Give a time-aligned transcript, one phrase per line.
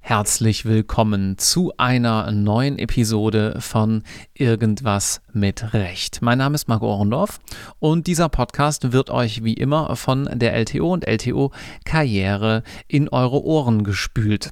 [0.00, 4.02] Herzlich willkommen zu einer neuen Episode von
[4.34, 6.22] Irgendwas mit Recht.
[6.22, 7.38] Mein Name ist Marco Ohrendorf
[7.78, 11.52] und dieser Podcast wird euch wie immer von der LTO und LTO
[11.84, 14.50] Karriere in eure Ohren gespült.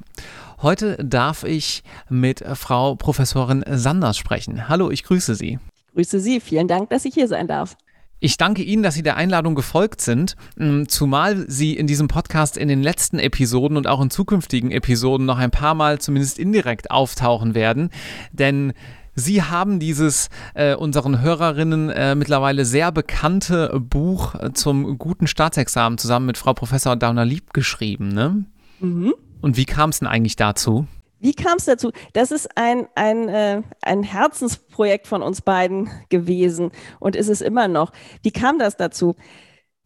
[0.63, 4.69] Heute darf ich mit Frau Professorin Sanders sprechen.
[4.69, 5.59] Hallo, ich grüße Sie.
[5.75, 6.39] Ich grüße Sie.
[6.39, 7.77] Vielen Dank, dass ich hier sein darf.
[8.25, 12.57] Ich danke Ihnen, dass Sie der Einladung gefolgt sind, mm, zumal Sie in diesem Podcast
[12.57, 16.91] in den letzten Episoden und auch in zukünftigen Episoden noch ein paar Mal zumindest indirekt
[16.91, 17.91] auftauchen werden,
[18.33, 18.73] denn
[19.15, 25.99] Sie haben dieses äh, unseren Hörerinnen äh, mittlerweile sehr bekannte Buch äh, zum guten Staatsexamen
[25.99, 28.47] zusammen mit Frau Professor Dauner-Lieb geschrieben, ne?
[28.81, 29.13] Mhm.
[29.43, 30.87] Und wie kam es denn eigentlich dazu?
[31.25, 31.91] Wie kam es dazu?
[32.13, 37.67] Das ist ein, ein, äh, ein Herzensprojekt von uns beiden gewesen und ist es immer
[37.67, 37.93] noch.
[38.23, 39.17] Wie kam das dazu?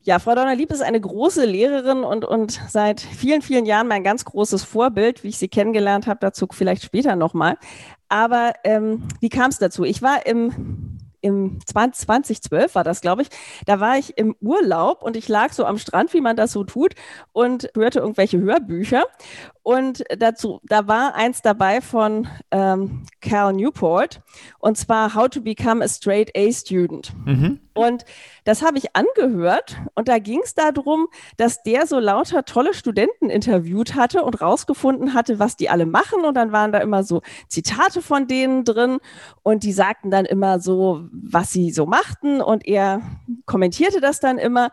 [0.03, 4.25] Ja, Frau Donnerlieb ist eine große Lehrerin und, und seit vielen, vielen Jahren mein ganz
[4.25, 7.57] großes Vorbild, wie ich sie kennengelernt habe, dazu vielleicht später nochmal.
[8.09, 9.85] Aber ähm, wie kam es dazu?
[9.85, 13.29] Ich war im im 2012 war das, glaube ich,
[13.67, 16.65] da war ich im Urlaub und ich lag so am Strand, wie man das so
[16.65, 16.95] tut,
[17.33, 19.05] und hörte irgendwelche Hörbücher.
[19.69, 24.23] Und dazu, da war eins dabei von ähm, Cal Newport,
[24.61, 27.13] und zwar How to Become a Straight A Student.
[27.27, 27.61] Mhm.
[27.75, 28.07] Und
[28.45, 33.29] das habe ich angehört und da ging es darum, dass der so lauter tolle Studenten
[33.29, 36.25] interviewt hatte und rausgefunden hatte, was die alle machen.
[36.25, 39.01] Und dann waren da immer so Zitate von denen drin
[39.43, 43.03] und die sagten dann immer so, was sie so machten und er
[43.45, 44.71] kommentierte das dann immer.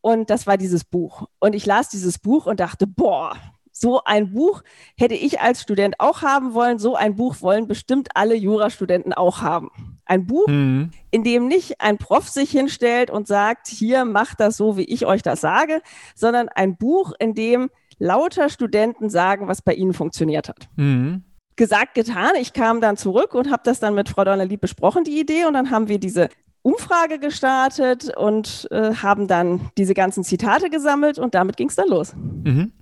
[0.00, 1.28] Und das war dieses Buch.
[1.38, 3.36] Und ich las dieses Buch und dachte, boah,
[3.80, 4.62] so ein Buch
[4.96, 6.78] hätte ich als Student auch haben wollen.
[6.78, 9.70] So ein Buch wollen bestimmt alle Jurastudenten auch haben.
[10.04, 10.90] Ein Buch, mhm.
[11.10, 15.06] in dem nicht ein Prof sich hinstellt und sagt, hier macht das so, wie ich
[15.06, 15.80] euch das sage,
[16.14, 20.68] sondern ein Buch, in dem lauter Studenten sagen, was bei ihnen funktioniert hat.
[20.76, 21.24] Mhm.
[21.56, 22.32] Gesagt, getan.
[22.40, 25.44] Ich kam dann zurück und habe das dann mit Frau Donnerlieb besprochen, die Idee.
[25.44, 26.28] Und dann haben wir diese
[26.62, 31.88] Umfrage gestartet und äh, haben dann diese ganzen Zitate gesammelt und damit ging es dann
[31.88, 32.14] los.
[32.14, 32.72] Mhm.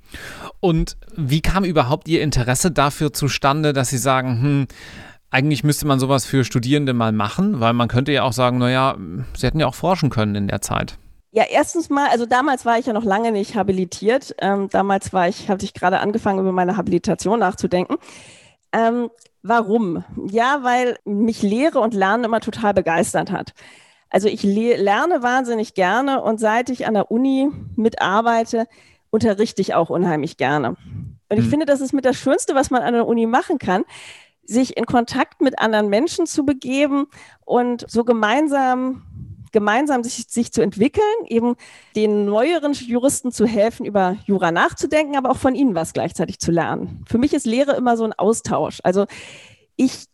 [0.67, 4.67] Und wie kam überhaupt Ihr Interesse dafür zustande, dass Sie sagen, hm,
[5.31, 8.97] eigentlich müsste man sowas für Studierende mal machen, weil man könnte ja auch sagen, naja,
[9.37, 10.99] Sie hätten ja auch forschen können in der Zeit.
[11.31, 14.35] Ja, erstens mal, also damals war ich ja noch lange nicht habilitiert.
[14.41, 17.95] Ähm, damals war ich, hatte ich gerade angefangen, über meine Habilitation nachzudenken.
[18.73, 19.09] Ähm,
[19.45, 20.03] warum?
[20.29, 23.53] Ja, weil mich Lehre und Lernen immer total begeistert hat.
[24.11, 28.67] Also ich le lerne wahnsinnig gerne und seit ich an der Uni mitarbeite,
[29.11, 30.77] unterrichte ich auch unheimlich gerne.
[31.29, 31.51] Und ich mhm.
[31.51, 33.85] finde, das ist mit das Schönste, was man an der Uni machen kann,
[34.45, 37.07] sich in Kontakt mit anderen Menschen zu begeben
[37.45, 39.03] und so gemeinsam
[39.53, 41.57] gemeinsam sich, sich zu entwickeln, eben
[41.95, 46.51] den neueren Juristen zu helfen, über Jura nachzudenken, aber auch von ihnen was gleichzeitig zu
[46.51, 47.03] lernen.
[47.09, 48.81] Für mich ist Lehre immer so ein Austausch.
[48.83, 49.07] Also
[49.77, 50.09] ich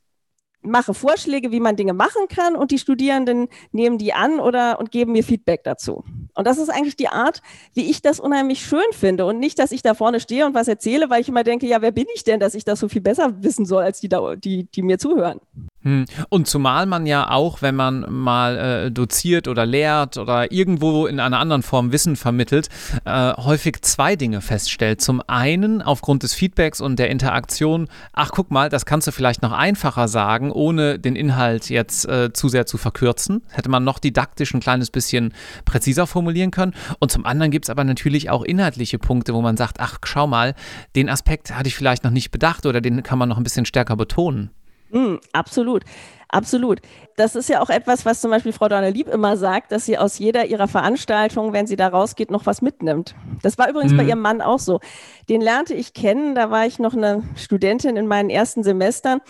[0.60, 4.92] mache Vorschläge, wie man Dinge machen kann und die Studierenden nehmen die an oder und
[4.92, 6.04] geben mir Feedback dazu.
[6.34, 7.43] Und das ist eigentlich die Art,
[7.75, 10.69] wie ich das unheimlich schön finde und nicht, dass ich da vorne stehe und was
[10.69, 13.03] erzähle, weil ich immer denke, ja, wer bin ich denn, dass ich das so viel
[13.03, 15.41] besser wissen soll als die, die, die mir zuhören.
[15.82, 16.04] Hm.
[16.28, 21.19] Und zumal man ja auch, wenn man mal äh, doziert oder lehrt oder irgendwo in
[21.19, 22.69] einer anderen Form Wissen vermittelt,
[23.04, 25.00] äh, häufig zwei Dinge feststellt.
[25.00, 29.43] Zum einen aufgrund des Feedbacks und der Interaktion, ach guck mal, das kannst du vielleicht
[29.43, 33.43] noch einfacher sagen, ohne den Inhalt jetzt äh, zu sehr zu verkürzen.
[33.50, 36.75] Hätte man noch didaktisch ein kleines bisschen präziser formulieren können.
[37.00, 40.28] Und zum anderen gibt es aber natürlich auch inhaltliche Punkte, wo man sagt, ach schau
[40.28, 40.54] mal,
[40.94, 43.66] den Aspekt hatte ich vielleicht noch nicht bedacht oder den kann man noch ein bisschen
[43.66, 44.50] stärker betonen.
[44.92, 45.84] Mm, absolut,
[46.28, 46.80] absolut.
[47.16, 50.19] Das ist ja auch etwas, was zum Beispiel Frau Donner-Lieb immer sagt, dass sie aus
[50.19, 53.14] jeder ihrer Veranstaltungen, wenn sie da rausgeht, noch was mitnimmt.
[53.42, 53.97] Das war übrigens mhm.
[53.97, 54.81] bei ihrem Mann auch so.
[55.28, 59.20] Den lernte ich kennen, da war ich noch eine Studentin in meinen ersten Semestern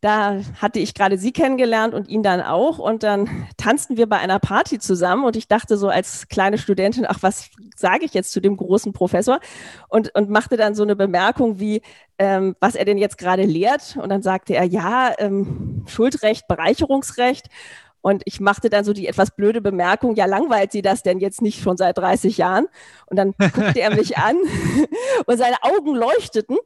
[0.00, 2.78] da hatte ich gerade sie kennengelernt und ihn dann auch.
[2.78, 5.24] Und dann tanzten wir bei einer Party zusammen.
[5.24, 8.92] Und ich dachte so als kleine Studentin, ach, was sage ich jetzt zu dem großen
[8.92, 9.40] Professor?
[9.88, 11.82] Und, und machte dann so eine Bemerkung wie,
[12.18, 13.96] ähm, was er denn jetzt gerade lehrt.
[14.00, 17.48] Und dann sagte er, ja, ähm, Schuldrecht, Bereicherungsrecht.
[18.00, 21.42] Und ich machte dann so die etwas blöde Bemerkung, ja, langweilt Sie das denn jetzt
[21.42, 22.66] nicht schon seit 30 Jahren?
[23.06, 24.36] Und dann guckte er mich an
[25.26, 26.56] und seine Augen leuchteten.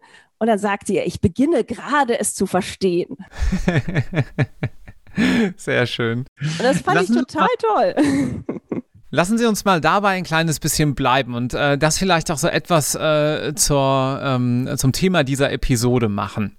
[0.43, 3.17] Und dann sagte er, ich beginne gerade es zu verstehen.
[5.57, 6.25] Sehr schön.
[6.41, 8.45] Und das fand Lassen ich total toll.
[9.11, 12.49] Lassen Sie uns mal dabei ein kleines bisschen bleiben und äh, das vielleicht auch so
[12.49, 16.57] etwas äh, zur, ähm, zum Thema dieser Episode machen.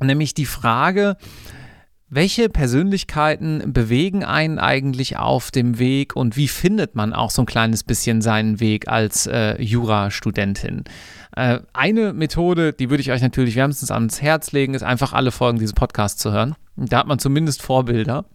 [0.00, 1.16] Nämlich die Frage,
[2.10, 7.46] Welche Persönlichkeiten bewegen einen eigentlich auf dem Weg und wie findet man auch so ein
[7.46, 10.84] kleines bisschen seinen Weg als äh, Jurastudentin?
[11.34, 15.32] Äh, eine Methode, die würde ich euch natürlich wärmstens ans Herz legen, ist einfach alle
[15.32, 16.54] Folgen dieses Podcasts zu hören.
[16.76, 18.26] Da hat man zumindest Vorbilder.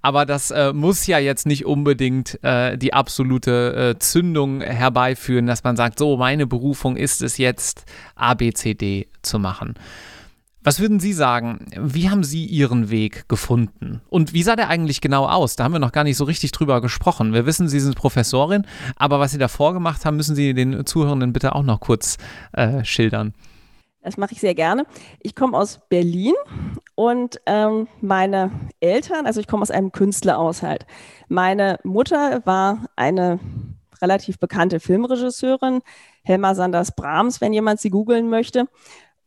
[0.00, 5.64] Aber das äh, muss ja jetzt nicht unbedingt äh, die absolute äh, Zündung herbeiführen, dass
[5.64, 7.84] man sagt, so, meine Berufung ist es jetzt,
[8.14, 9.74] ABCD zu machen.
[10.68, 11.64] Was würden Sie sagen?
[11.80, 14.02] Wie haben Sie Ihren Weg gefunden?
[14.10, 15.56] Und wie sah der eigentlich genau aus?
[15.56, 17.32] Da haben wir noch gar nicht so richtig drüber gesprochen.
[17.32, 21.32] Wir wissen, Sie sind Professorin, aber was Sie davor gemacht haben, müssen Sie den Zuhörenden
[21.32, 22.18] bitte auch noch kurz
[22.52, 23.32] äh, schildern.
[24.02, 24.84] Das mache ich sehr gerne.
[25.20, 26.34] Ich komme aus Berlin
[26.94, 28.50] und ähm, meine
[28.80, 30.84] Eltern, also ich komme aus einem Künstlerhaushalt.
[31.28, 33.40] Meine Mutter war eine
[34.02, 35.80] relativ bekannte Filmregisseurin,
[36.24, 38.66] Helma Sanders Brahms, wenn jemand sie googeln möchte.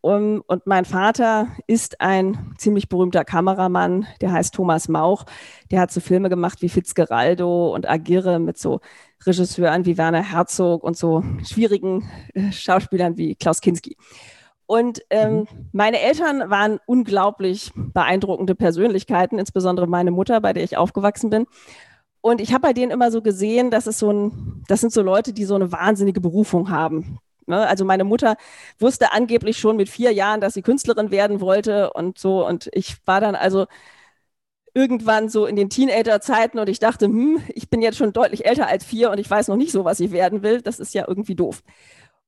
[0.03, 5.25] Um, und mein Vater ist ein ziemlich berühmter Kameramann, der heißt Thomas Mauch.
[5.69, 8.81] Der hat so Filme gemacht wie Fitzgeraldo und Agirre mit so
[9.23, 13.95] Regisseuren wie Werner Herzog und so schwierigen äh, Schauspielern wie Klaus Kinski.
[14.65, 15.47] Und ähm, mhm.
[15.71, 21.45] meine Eltern waren unglaublich beeindruckende Persönlichkeiten, insbesondere meine Mutter, bei der ich aufgewachsen bin.
[22.21, 25.01] Und ich habe bei denen immer so gesehen, dass es so ein, das sind so
[25.01, 27.19] Leute, die so eine wahnsinnige Berufung haben.
[27.51, 27.67] Ne?
[27.67, 28.37] Also meine Mutter
[28.79, 32.45] wusste angeblich schon mit vier Jahren, dass sie Künstlerin werden wollte und so.
[32.47, 33.67] Und ich war dann also
[34.73, 38.67] irgendwann so in den Teenager-Zeiten und ich dachte, hm, ich bin jetzt schon deutlich älter
[38.67, 40.61] als vier und ich weiß noch nicht so, was ich werden will.
[40.61, 41.61] Das ist ja irgendwie doof.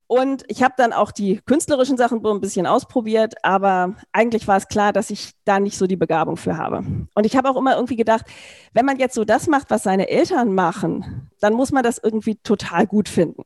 [0.08, 4.68] Und ich habe dann auch die künstlerischen Sachen ein bisschen ausprobiert, aber eigentlich war es
[4.68, 6.84] klar, dass ich da nicht so die Begabung für habe.
[7.16, 8.26] Und ich habe auch immer irgendwie gedacht,
[8.74, 12.36] wenn man jetzt so das macht, was seine Eltern machen, dann muss man das irgendwie
[12.36, 13.44] total gut finden.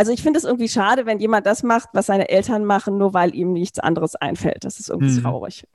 [0.00, 3.12] Also ich finde es irgendwie schade, wenn jemand das macht, was seine Eltern machen, nur
[3.12, 4.64] weil ihm nichts anderes einfällt.
[4.64, 5.24] Das ist irgendwie mhm.
[5.24, 5.66] traurig.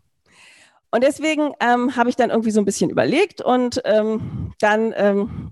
[0.89, 5.51] Und deswegen ähm, habe ich dann irgendwie so ein bisschen überlegt und ähm, dann ähm,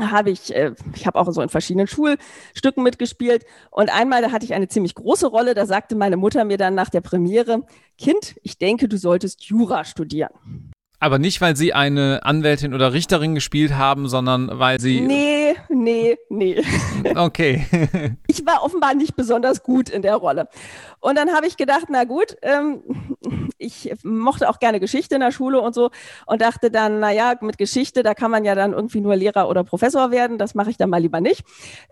[0.00, 4.44] habe ich, äh, ich habe auch so in verschiedenen Schulstücken mitgespielt und einmal, da hatte
[4.44, 7.62] ich eine ziemlich große Rolle, da sagte meine Mutter mir dann nach der Premiere,
[7.96, 10.32] Kind, ich denke, du solltest Jura studieren.
[11.02, 15.00] Aber nicht, weil sie eine Anwältin oder Richterin gespielt haben, sondern weil sie.
[15.00, 16.62] Nee, nee, nee.
[17.16, 17.66] Okay.
[18.26, 20.48] ich war offenbar nicht besonders gut in der Rolle.
[21.00, 22.82] Und dann habe ich gedacht, na gut, ähm,
[23.60, 25.90] ich mochte auch gerne Geschichte in der Schule und so
[26.26, 29.48] und dachte dann, na ja, mit Geschichte, da kann man ja dann irgendwie nur Lehrer
[29.48, 30.38] oder Professor werden.
[30.38, 31.44] Das mache ich dann mal lieber nicht,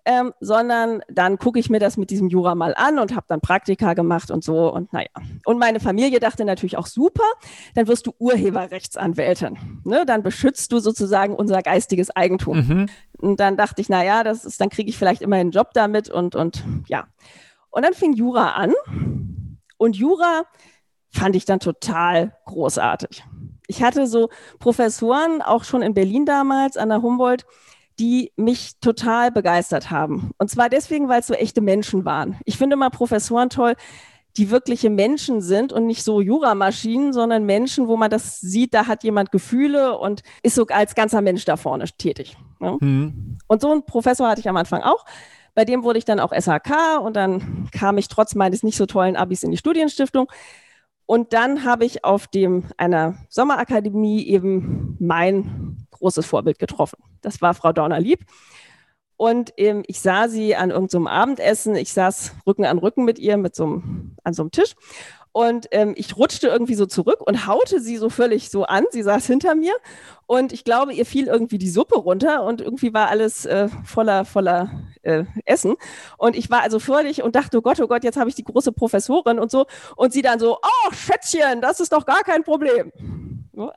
[0.05, 3.41] ähm, sondern dann gucke ich mir das mit diesem Jura mal an und habe dann
[3.41, 5.09] Praktika gemacht und so und naja.
[5.45, 7.25] Und meine Familie dachte natürlich auch super,
[7.75, 9.59] dann wirst du Urheberrechts Rechtsanwältin.
[9.85, 10.05] Ne?
[10.07, 12.59] Dann beschützt du sozusagen unser geistiges Eigentum.
[12.59, 12.87] Mhm.
[13.19, 16.09] Und dann dachte ich, naja, das ist, dann kriege ich vielleicht immer einen Job damit
[16.09, 17.09] und, und ja.
[17.71, 18.73] Und dann fing Jura an.
[19.77, 20.45] Und Jura
[21.19, 23.25] fand ich dann total großartig.
[23.67, 24.29] Ich hatte so
[24.59, 27.45] Professoren, auch schon in Berlin damals an der Humboldt,
[27.99, 30.31] die mich total begeistert haben.
[30.39, 32.37] Und zwar deswegen, weil es so echte Menschen waren.
[32.45, 33.75] Ich finde immer Professoren toll,
[34.37, 38.87] die wirkliche Menschen sind und nicht so Juramaschinen, sondern Menschen, wo man das sieht, da
[38.87, 42.37] hat jemand Gefühle und ist so als ganzer Mensch da vorne tätig.
[42.61, 42.77] Ne?
[42.81, 43.39] Mhm.
[43.49, 45.05] Und so einen Professor hatte ich am Anfang auch.
[45.55, 48.87] Bei dem wurde ich dann auch SHK und dann kam ich trotz meines nicht so
[48.87, 50.29] tollen Abis in die Studienstiftung.
[51.09, 57.03] Und dann habe ich auf dem einer Sommerakademie eben mein großes Vorbild getroffen.
[57.23, 58.27] Das war Frau Dorner-Lieb.
[59.17, 61.77] Und ähm, ich sah sie an irgendeinem so Abendessen.
[61.77, 64.77] Ich saß Rücken an Rücken mit ihr mit so einem, an so einem Tisch.
[65.33, 68.85] Und ähm, ich rutschte irgendwie so zurück und haute sie so völlig so an.
[68.91, 69.75] Sie saß hinter mir
[70.27, 74.25] und ich glaube, ihr fiel irgendwie die Suppe runter und irgendwie war alles äh, voller,
[74.25, 74.71] voller
[75.03, 75.77] äh, Essen.
[76.19, 78.45] Und ich war also völlig und dachte, oh Gott, oh Gott, jetzt habe ich die
[78.45, 79.67] große Professorin und so.
[79.97, 82.93] Und sie dann so, oh Schätzchen, das ist doch gar kein Problem.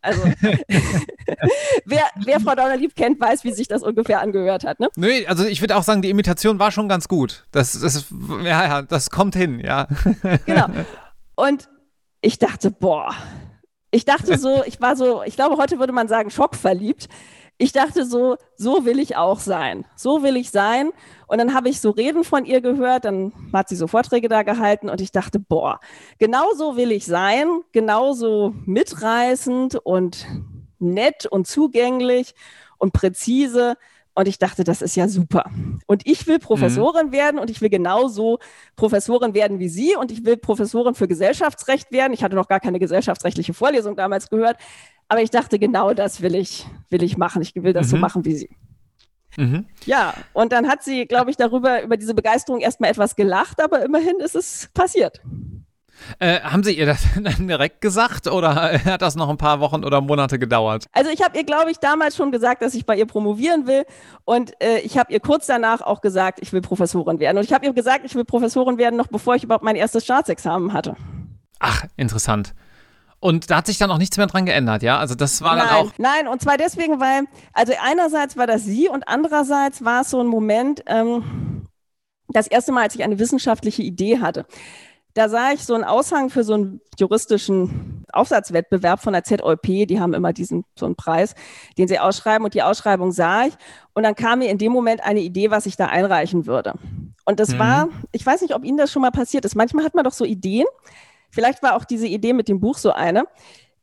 [0.01, 0.21] Also,
[1.85, 4.79] wer, wer Frau Donnerlieb kennt, weiß, wie sich das ungefähr angehört hat.
[4.79, 4.89] Ne?
[4.95, 7.45] Nö, also ich würde auch sagen, die Imitation war schon ganz gut.
[7.51, 8.05] Das, das,
[8.43, 9.87] ja, ja, das kommt hin, ja.
[10.45, 10.67] Genau.
[11.35, 11.69] Und
[12.21, 13.13] ich dachte, boah,
[13.91, 17.07] ich dachte so, ich war so, ich glaube, heute würde man sagen, schockverliebt.
[17.57, 19.85] Ich dachte so, so will ich auch sein.
[19.95, 20.91] So will ich sein.
[21.27, 24.41] Und dann habe ich so Reden von ihr gehört, dann hat sie so Vorträge da
[24.41, 25.79] gehalten und ich dachte, boah,
[26.17, 30.25] genau so will ich sein, genauso mitreißend und
[30.79, 32.33] nett und zugänglich
[32.79, 33.77] und präzise.
[34.21, 35.49] Und ich dachte, das ist ja super.
[35.87, 37.11] Und ich will Professorin mhm.
[37.11, 38.37] werden und ich will genauso
[38.75, 42.13] Professorin werden wie Sie und ich will Professorin für Gesellschaftsrecht werden.
[42.13, 44.57] Ich hatte noch gar keine gesellschaftsrechtliche Vorlesung damals gehört,
[45.07, 47.41] aber ich dachte, genau das will ich, will ich machen.
[47.41, 47.89] Ich will das mhm.
[47.89, 48.49] so machen wie Sie.
[49.37, 49.65] Mhm.
[49.85, 53.83] Ja, und dann hat sie, glaube ich, darüber, über diese Begeisterung erstmal etwas gelacht, aber
[53.83, 55.19] immerhin ist es passiert.
[56.19, 59.83] Äh, haben Sie ihr das dann direkt gesagt oder hat das noch ein paar Wochen
[59.83, 60.85] oder Monate gedauert?
[60.91, 63.85] Also ich habe ihr, glaube ich, damals schon gesagt, dass ich bei ihr promovieren will
[64.25, 67.37] und äh, ich habe ihr kurz danach auch gesagt, ich will Professorin werden.
[67.37, 70.03] Und ich habe ihr gesagt, ich will Professorin werden, noch bevor ich überhaupt mein erstes
[70.03, 70.95] Staatsexamen hatte.
[71.59, 72.53] Ach, interessant.
[73.19, 74.97] Und da hat sich dann auch nichts mehr dran geändert, ja?
[74.97, 75.91] Also das war nein, dann auch.
[75.99, 80.19] Nein, und zwar deswegen, weil, also einerseits war das sie und andererseits war es so
[80.19, 81.67] ein Moment, ähm,
[82.29, 84.45] das erste Mal, als ich eine wissenschaftliche Idee hatte.
[85.13, 89.63] Da sah ich so einen Aushang für so einen juristischen Aufsatzwettbewerb von der ZOP.
[89.63, 91.35] Die haben immer diesen so einen Preis,
[91.77, 92.45] den sie ausschreiben.
[92.45, 93.53] Und die Ausschreibung sah ich.
[93.93, 96.73] Und dann kam mir in dem Moment eine Idee, was ich da einreichen würde.
[97.25, 97.59] Und das mhm.
[97.59, 99.55] war, ich weiß nicht, ob Ihnen das schon mal passiert ist.
[99.55, 100.67] Manchmal hat man doch so Ideen.
[101.29, 103.25] Vielleicht war auch diese Idee mit dem Buch so eine.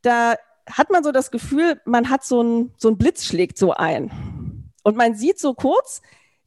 [0.01, 0.35] Da
[0.69, 4.71] hat man so das Gefühl, man hat so ein, so ein Blitz schlägt so ein.
[4.83, 6.01] Und man sieht so kurz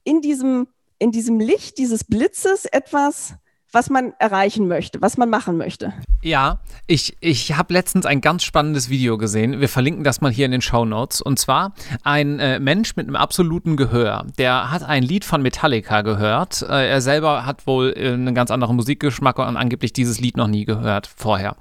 [0.05, 3.35] in diesem, in diesem Licht dieses Blitzes etwas,
[3.73, 5.93] was man erreichen möchte, was man machen möchte.
[6.23, 9.61] Ja, ich, ich habe letztens ein ganz spannendes Video gesehen.
[9.61, 11.21] Wir verlinken das mal hier in den Show Notes.
[11.21, 11.73] Und zwar
[12.05, 14.27] ein äh, Mensch mit einem absoluten Gehör.
[14.39, 16.63] Der hat ein Lied von Metallica gehört.
[16.63, 20.47] Äh, er selber hat wohl äh, einen ganz anderen Musikgeschmack und angeblich dieses Lied noch
[20.47, 21.57] nie gehört vorher.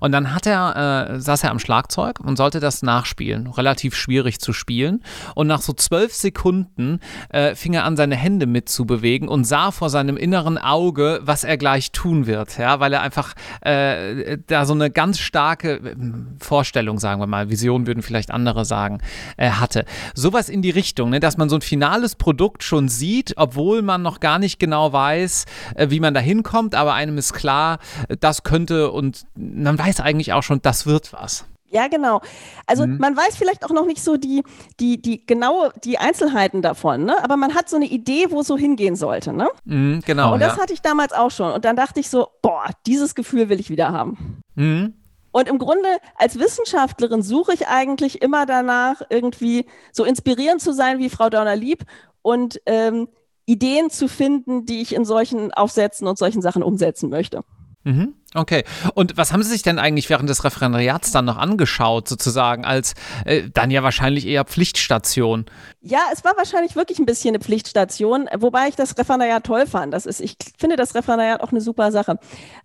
[0.00, 3.48] Und dann hat er, äh, saß er am Schlagzeug und sollte das nachspielen.
[3.48, 5.02] Relativ schwierig zu spielen.
[5.34, 9.90] Und nach so zwölf Sekunden äh, fing er an, seine Hände mitzubewegen und sah vor
[9.90, 14.66] seinem inneren Auge, was er er gleich tun wird, ja, weil er einfach äh, da
[14.66, 15.96] so eine ganz starke äh,
[16.38, 19.00] Vorstellung, sagen wir mal, Vision würden vielleicht andere sagen,
[19.36, 19.84] äh, hatte.
[20.14, 24.02] Sowas in die Richtung, ne, dass man so ein finales Produkt schon sieht, obwohl man
[24.02, 27.78] noch gar nicht genau weiß, äh, wie man da hinkommt, aber einem ist klar,
[28.20, 31.46] das könnte und man weiß eigentlich auch schon, das wird was.
[31.68, 32.20] Ja, genau.
[32.66, 32.98] Also mhm.
[32.98, 34.44] man weiß vielleicht auch noch nicht so die,
[34.78, 37.22] die, die genaue, die Einzelheiten davon, ne?
[37.22, 39.32] aber man hat so eine Idee, wo es so hingehen sollte.
[39.32, 39.48] Ne?
[39.64, 40.34] Mhm, genau.
[40.34, 40.62] Und das ja.
[40.62, 41.52] hatte ich damals auch schon.
[41.52, 44.42] Und dann dachte ich so, boah, dieses Gefühl will ich wieder haben.
[44.54, 44.94] Mhm.
[45.32, 50.98] Und im Grunde als Wissenschaftlerin suche ich eigentlich immer danach, irgendwie so inspirierend zu sein
[50.98, 51.84] wie Frau Dauner-Lieb
[52.22, 53.08] und ähm,
[53.44, 57.44] Ideen zu finden, die ich in solchen Aufsätzen und solchen Sachen umsetzen möchte.
[57.86, 58.14] Mhm.
[58.34, 58.64] Okay.
[58.94, 62.94] Und was haben Sie sich denn eigentlich während des Referendariats dann noch angeschaut, sozusagen, als
[63.24, 65.46] äh, dann ja wahrscheinlich eher Pflichtstation?
[65.82, 69.94] Ja, es war wahrscheinlich wirklich ein bisschen eine Pflichtstation, wobei ich das Referendariat toll fand.
[69.94, 72.18] Das ist, ich finde das Referendariat auch eine super Sache.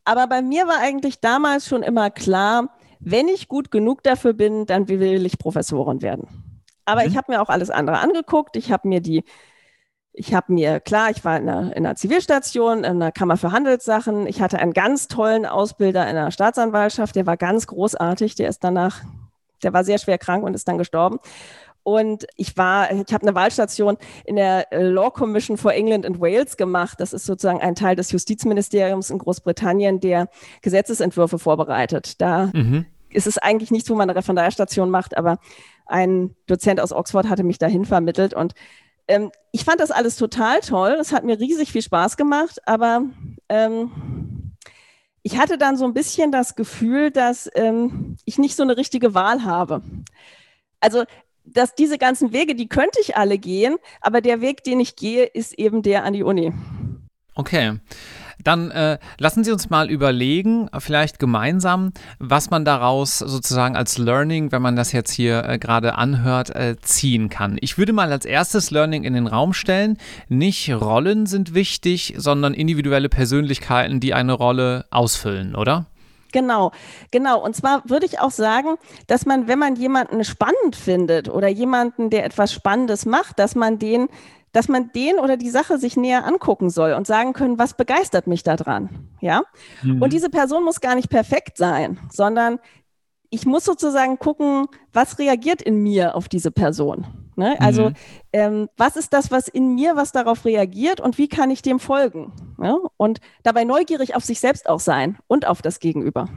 [0.05, 4.65] Aber bei mir war eigentlich damals schon immer klar, wenn ich gut genug dafür bin,
[4.65, 6.27] dann will ich Professorin werden.
[6.85, 7.09] Aber mhm.
[7.09, 8.55] ich habe mir auch alles andere angeguckt.
[8.55, 9.23] Ich habe mir die
[10.13, 13.51] ich habe mir, klar, ich war in einer, in einer, Zivilstation, in einer Kammer für
[13.51, 14.27] Handelssachen.
[14.27, 18.35] Ich hatte einen ganz tollen Ausbilder in der Staatsanwaltschaft, der war ganz großartig.
[18.35, 19.01] Der ist danach,
[19.63, 21.19] der war sehr schwer krank und ist dann gestorben.
[21.83, 26.19] Und ich war, ich habe eine Wahlstation in der äh, Law Commission for England and
[26.19, 26.99] Wales gemacht.
[26.99, 30.29] Das ist sozusagen ein Teil des Justizministeriums in Großbritannien, der
[30.61, 32.21] Gesetzesentwürfe vorbereitet.
[32.21, 32.85] Da mhm.
[33.09, 35.39] ist es eigentlich nichts, wo man eine Referendarstation macht, aber
[35.87, 38.53] ein Dozent aus Oxford hatte mich dahin vermittelt und
[39.07, 40.97] ähm, ich fand das alles total toll.
[40.99, 43.03] Es hat mir riesig viel Spaß gemacht, aber
[43.49, 43.91] ähm,
[45.23, 49.13] ich hatte dann so ein bisschen das Gefühl, dass ähm, ich nicht so eine richtige
[49.13, 49.81] Wahl habe.
[50.79, 51.03] Also,
[51.43, 55.25] dass diese ganzen Wege, die könnte ich alle gehen, aber der Weg, den ich gehe,
[55.25, 56.53] ist eben der an die Uni.
[57.35, 57.79] Okay.
[58.43, 64.51] Dann äh, lassen Sie uns mal überlegen, vielleicht gemeinsam, was man daraus sozusagen als Learning,
[64.51, 67.57] wenn man das jetzt hier äh, gerade anhört, äh, ziehen kann.
[67.61, 69.97] Ich würde mal als erstes Learning in den Raum stellen,
[70.29, 75.85] nicht Rollen sind wichtig, sondern individuelle Persönlichkeiten, die eine Rolle ausfüllen, oder?
[76.31, 76.71] Genau,
[77.11, 77.43] genau.
[77.43, 78.75] Und zwar würde ich auch sagen,
[79.07, 83.79] dass man, wenn man jemanden spannend findet oder jemanden, der etwas Spannendes macht, dass man
[83.79, 84.07] den
[84.51, 88.27] dass man den oder die Sache sich näher angucken soll und sagen können, was begeistert
[88.27, 89.43] mich daran, ja?
[89.81, 90.01] Mhm.
[90.01, 92.59] Und diese Person muss gar nicht perfekt sein, sondern
[93.29, 97.07] ich muss sozusagen gucken, was reagiert in mir auf diese Person.
[97.37, 97.59] Ne?
[97.61, 97.95] Also mhm.
[98.33, 101.79] ähm, was ist das, was in mir, was darauf reagiert und wie kann ich dem
[101.79, 102.33] folgen?
[102.57, 102.77] Ne?
[102.97, 106.27] Und dabei neugierig auf sich selbst auch sein und auf das Gegenüber.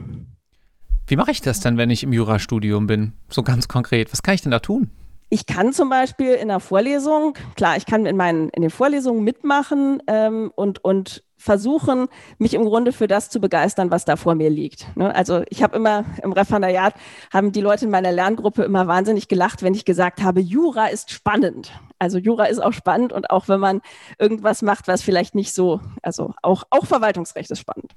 [1.05, 3.13] Wie mache ich das denn, wenn ich im Jurastudium bin?
[3.29, 4.11] So ganz konkret.
[4.11, 4.89] Was kann ich denn da tun?
[5.29, 9.23] Ich kann zum Beispiel in der Vorlesung, klar, ich kann in meinen in den Vorlesungen
[9.23, 14.35] mitmachen ähm, und und versuchen, mich im Grunde für das zu begeistern, was da vor
[14.35, 14.87] mir liegt.
[14.95, 15.13] Ne?
[15.13, 16.95] Also ich habe immer im Referendariat,
[17.31, 21.11] haben die Leute in meiner Lerngruppe immer wahnsinnig gelacht, wenn ich gesagt habe, Jura ist
[21.11, 21.71] spannend.
[22.05, 23.81] Also Jura ist auch spannend und auch wenn man
[24.17, 27.91] irgendwas macht, was vielleicht nicht so, also auch, auch Verwaltungsrecht ist spannend.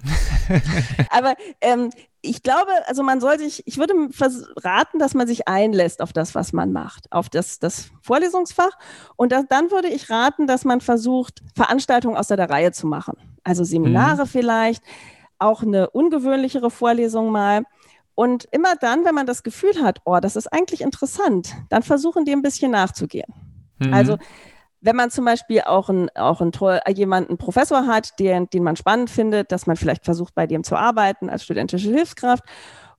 [1.10, 3.94] Aber ähm, ich glaube, also man soll sich, ich würde
[4.64, 8.76] raten, dass man sich einlässt auf das, was man macht, auf das, das Vorlesungsfach.
[9.16, 13.14] Und das, dann würde ich raten, dass man versucht, Veranstaltungen außer der Reihe zu machen
[13.48, 14.28] also Seminare mhm.
[14.28, 14.82] vielleicht,
[15.38, 17.62] auch eine ungewöhnlichere Vorlesung mal.
[18.14, 22.24] Und immer dann, wenn man das Gefühl hat, oh, das ist eigentlich interessant, dann versuchen
[22.24, 23.32] die ein bisschen nachzugehen.
[23.78, 23.94] Mhm.
[23.94, 24.18] Also
[24.80, 28.76] wenn man zum Beispiel auch, ein, auch ein toll, jemanden Professor hat, den, den man
[28.76, 32.44] spannend findet, dass man vielleicht versucht, bei dem zu arbeiten als studentische Hilfskraft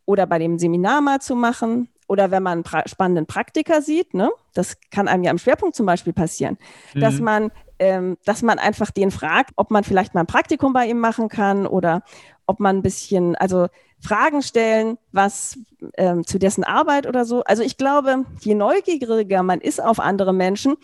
[0.05, 4.29] oder bei dem Seminar mal zu machen oder wenn man einen spannenden Praktiker sieht, ne,
[4.53, 6.57] das kann einem ja im Schwerpunkt zum Beispiel passieren,
[6.93, 6.99] mhm.
[6.99, 10.85] dass man ähm, dass man einfach den fragt, ob man vielleicht mal ein Praktikum bei
[10.87, 12.03] ihm machen kann oder
[12.45, 13.67] ob man ein bisschen, also
[13.99, 15.57] Fragen stellen, was
[15.95, 17.43] ähm, zu dessen Arbeit oder so.
[17.43, 20.77] Also ich glaube, je neugieriger man ist auf andere Menschen,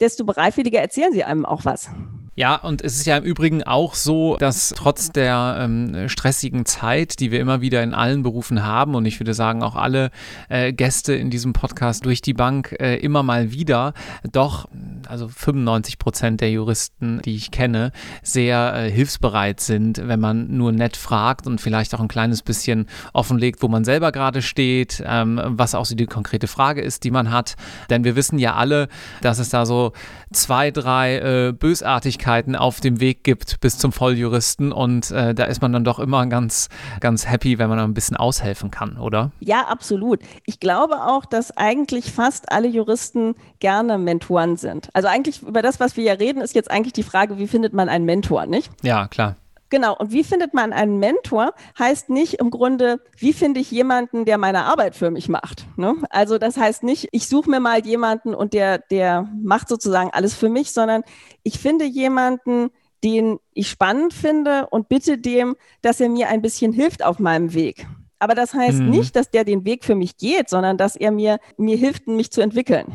[0.00, 1.90] desto bereitwilliger erzählen sie einem auch was.
[2.36, 7.18] Ja, und es ist ja im Übrigen auch so, dass trotz der ähm, stressigen Zeit,
[7.18, 10.10] die wir immer wieder in allen Berufen haben, und ich würde sagen auch alle
[10.48, 13.94] äh, Gäste in diesem Podcast durch die Bank äh, immer mal wieder,
[14.30, 14.68] doch,
[15.08, 17.90] also 95 Prozent der Juristen, die ich kenne,
[18.22, 22.86] sehr äh, hilfsbereit sind, wenn man nur nett fragt und vielleicht auch ein kleines bisschen
[23.12, 27.10] offenlegt, wo man selber gerade steht, ähm, was auch so die konkrete Frage ist, die
[27.10, 27.56] man hat.
[27.90, 28.86] Denn wir wissen ja alle,
[29.20, 29.92] dass es da so
[30.32, 31.16] zwei, drei
[31.48, 35.72] äh, Bösartigkeiten Möglichkeiten auf dem Weg gibt bis zum Volljuristen und äh, da ist man
[35.72, 36.68] dann doch immer ganz,
[37.00, 39.30] ganz happy, wenn man ein bisschen aushelfen kann, oder?
[39.40, 40.20] Ja, absolut.
[40.44, 44.90] Ich glaube auch, dass eigentlich fast alle Juristen gerne Mentoren sind.
[44.92, 47.72] Also eigentlich über das, was wir ja reden, ist jetzt eigentlich die Frage, wie findet
[47.72, 48.70] man einen Mentor, nicht?
[48.82, 49.36] Ja, klar.
[49.70, 49.96] Genau.
[49.96, 51.54] Und wie findet man einen Mentor?
[51.78, 55.66] Heißt nicht im Grunde, wie finde ich jemanden, der meine Arbeit für mich macht?
[55.76, 55.94] Ne?
[56.10, 60.34] Also das heißt nicht, ich suche mir mal jemanden und der, der macht sozusagen alles
[60.34, 61.02] für mich, sondern
[61.44, 62.70] ich finde jemanden,
[63.04, 67.54] den ich spannend finde und bitte dem, dass er mir ein bisschen hilft auf meinem
[67.54, 67.86] Weg.
[68.18, 68.90] Aber das heißt mhm.
[68.90, 72.30] nicht, dass der den Weg für mich geht, sondern dass er mir, mir hilft, mich
[72.30, 72.92] zu entwickeln.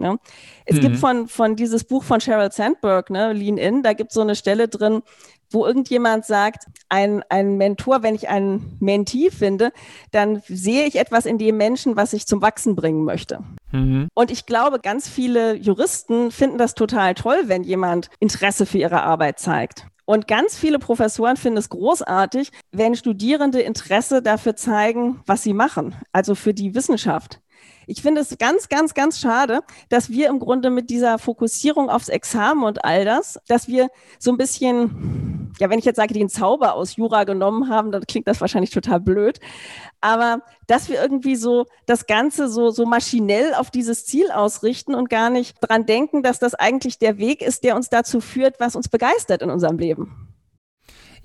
[0.00, 0.16] Ja.
[0.64, 0.80] Es mhm.
[0.80, 4.22] gibt von, von dieses Buch von Sheryl Sandberg, ne, Lean In, da gibt es so
[4.22, 5.02] eine Stelle drin,
[5.50, 9.72] wo irgendjemand sagt, ein, ein Mentor, wenn ich einen Mentee finde,
[10.10, 13.40] dann sehe ich etwas in dem Menschen, was ich zum Wachsen bringen möchte.
[13.72, 14.08] Mhm.
[14.14, 19.02] Und ich glaube, ganz viele Juristen finden das total toll, wenn jemand Interesse für ihre
[19.02, 19.86] Arbeit zeigt.
[20.06, 25.94] Und ganz viele Professoren finden es großartig, wenn Studierende Interesse dafür zeigen, was sie machen,
[26.12, 27.40] also für die Wissenschaft.
[27.86, 32.08] Ich finde es ganz, ganz, ganz schade, dass wir im Grunde mit dieser Fokussierung aufs
[32.08, 36.28] Examen und all das, dass wir so ein bisschen, ja, wenn ich jetzt sage, den
[36.28, 39.40] Zauber aus Jura genommen haben, dann klingt das wahrscheinlich total blöd.
[40.00, 45.10] Aber dass wir irgendwie so das Ganze so, so maschinell auf dieses Ziel ausrichten und
[45.10, 48.76] gar nicht dran denken, dass das eigentlich der Weg ist, der uns dazu führt, was
[48.76, 50.23] uns begeistert in unserem Leben.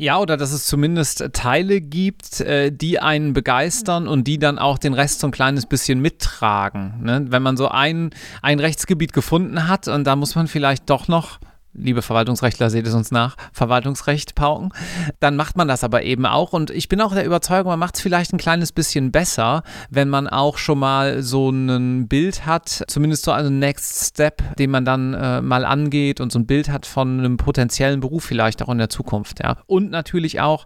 [0.02, 4.78] Ja, oder dass es zumindest Teile gibt, äh, die einen begeistern und die dann auch
[4.78, 7.04] den Rest so ein kleines bisschen mittragen.
[7.04, 7.26] Ne?
[7.28, 11.40] Wenn man so ein, ein Rechtsgebiet gefunden hat und da muss man vielleicht doch noch
[11.80, 14.72] liebe Verwaltungsrechtler, seht es uns nach, Verwaltungsrecht pauken,
[15.20, 16.54] dann macht man das aber eben auch.
[16.54, 20.10] Und ich bin auch der Überzeugung, man macht es vielleicht ein kleines bisschen besser, wenn
[20.10, 24.86] man auch schon mal so ein Bild hat, zumindest so einen Next Step, den man
[24.86, 28.70] dann äh, mal angeht und so ein Bild hat von einem potenziellen Beruf vielleicht auch
[28.70, 29.40] in der Zukunft.
[29.42, 29.58] Ja.
[29.68, 30.66] Und natürlich auch,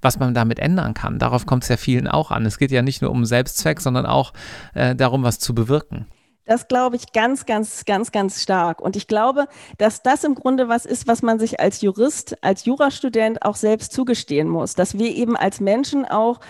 [0.00, 1.18] was man damit ändern kann.
[1.18, 2.44] Darauf kommt es ja vielen auch an.
[2.44, 4.32] Es geht ja nicht nur um Selbstzweck, sondern auch
[4.74, 6.06] äh, darum, was zu bewirken.
[6.44, 8.80] Das glaube ich ganz, ganz, ganz, ganz stark.
[8.80, 9.46] Und ich glaube,
[9.78, 13.92] dass das im Grunde was ist, was man sich als Jurist, als Jurastudent auch selbst
[13.92, 16.40] zugestehen muss, dass wir eben als Menschen auch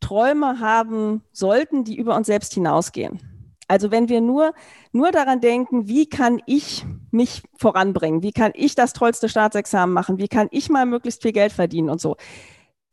[0.00, 3.20] Träume haben sollten, die über uns selbst hinausgehen.
[3.68, 4.52] Also wenn wir nur,
[4.92, 8.22] nur daran denken, wie kann ich mich voranbringen?
[8.22, 10.18] Wie kann ich das tollste Staatsexamen machen?
[10.18, 12.16] Wie kann ich mal möglichst viel Geld verdienen und so?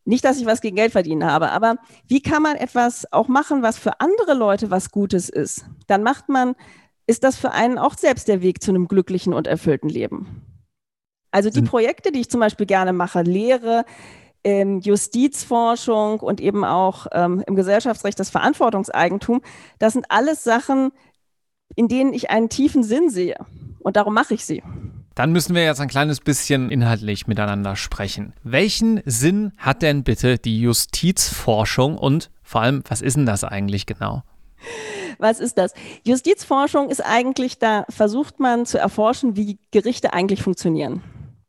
[0.10, 1.76] Nicht, dass ich was gegen Geld verdienen habe, aber
[2.08, 5.66] wie kann man etwas auch machen, was für andere Leute was Gutes ist?
[5.86, 6.56] Dann macht man,
[7.06, 10.42] ist das für einen auch selbst der Weg zu einem glücklichen und erfüllten Leben.
[11.30, 13.86] Also die Projekte, die ich zum Beispiel gerne mache, Lehre,
[14.44, 19.42] ähm, Justizforschung und eben auch ähm, im Gesellschaftsrecht das Verantwortungseigentum,
[19.78, 20.92] das sind alles Sachen,
[21.76, 23.46] in denen ich einen tiefen Sinn sehe.
[23.78, 24.64] Und darum mache ich sie.
[25.20, 28.32] Dann müssen wir jetzt ein kleines bisschen inhaltlich miteinander sprechen.
[28.44, 33.86] Welchen Sinn hat denn bitte die Justizforschung und vor allem, was ist denn das eigentlich
[33.86, 34.24] genau?
[35.18, 35.74] Was ist das?
[36.06, 41.04] Justizforschung ist eigentlich, da versucht man zu erforschen, wie Gerichte eigentlich funktionieren.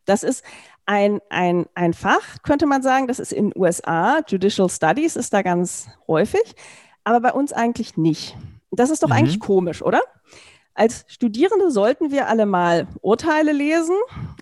[0.05, 0.43] Das ist
[0.85, 5.33] ein, ein, ein Fach, könnte man sagen, das ist in den USA, Judicial Studies ist
[5.33, 6.57] da ganz häufig,
[7.05, 8.37] aber bei uns eigentlich nicht.
[8.73, 9.15] Das ist doch mhm.
[9.15, 10.01] eigentlich komisch, oder?
[10.81, 13.95] Als Studierende sollten wir alle mal Urteile lesen.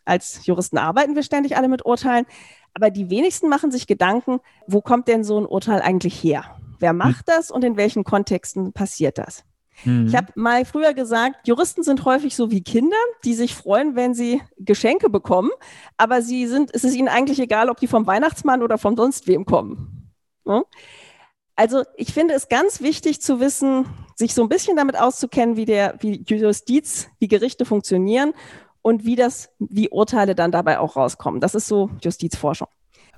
[0.05, 2.27] Als Juristen arbeiten wir ständig alle mit Urteilen.
[2.75, 6.45] Aber die wenigsten machen sich Gedanken, wo kommt denn so ein Urteil eigentlich her?
[6.79, 9.43] Wer macht das und in welchen Kontexten passiert das?
[9.85, 10.07] Mhm.
[10.07, 14.15] Ich habe mal früher gesagt, Juristen sind häufig so wie Kinder, die sich freuen, wenn
[14.15, 15.51] sie Geschenke bekommen,
[15.97, 19.27] aber sie sind, es ist ihnen eigentlich egal, ob die vom Weihnachtsmann oder von sonst
[19.27, 20.13] wem kommen.
[21.59, 25.65] Also ich finde es ganz wichtig zu wissen, sich so ein bisschen damit auszukennen, wie
[25.65, 28.33] der, wie Justiz, wie Gerichte funktionieren
[28.81, 31.41] und wie das, wie Urteile dann dabei auch rauskommen.
[31.41, 32.69] Das ist so Justizforschung.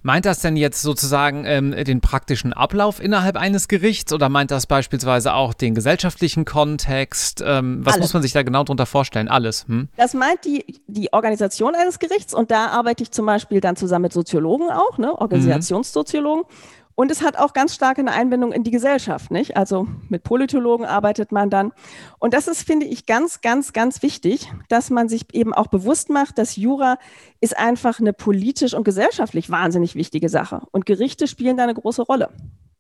[0.03, 4.67] Meint das denn jetzt sozusagen ähm, den praktischen Ablauf innerhalb eines Gerichts oder meint das
[4.67, 7.43] beispielsweise auch den gesellschaftlichen Kontext?
[7.45, 8.05] Ähm, was Alles.
[8.05, 9.29] muss man sich da genau darunter vorstellen?
[9.29, 9.67] Alles.
[9.69, 9.91] Hm?
[9.99, 14.05] Das meint die, die Organisation eines Gerichts und da arbeite ich zum Beispiel dann zusammen
[14.05, 15.13] mit Soziologen auch, ne?
[15.13, 16.45] Organisationssoziologen.
[16.49, 16.80] Mhm.
[17.01, 19.57] Und es hat auch ganz stark eine Einbindung in die Gesellschaft, nicht?
[19.57, 21.73] Also mit Politologen arbeitet man dann.
[22.19, 26.11] Und das ist, finde ich, ganz, ganz, ganz wichtig, dass man sich eben auch bewusst
[26.11, 26.99] macht, dass Jura
[27.41, 30.61] ist einfach eine politisch und gesellschaftlich wahnsinnig wichtige Sache.
[30.73, 32.29] Und Gerichte spielen da eine große Rolle.